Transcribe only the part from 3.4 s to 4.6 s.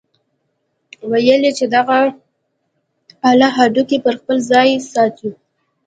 هډوکي پر خپل